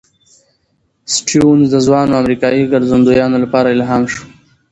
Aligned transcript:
سټيونز 1.15 1.65
د 1.73 1.75
ځوانو 1.85 2.13
امریکايي 2.21 2.63
ګرځندویانو 2.73 3.37
لپاره 3.43 3.67
الهام 3.75 4.03
شو. 4.13 4.23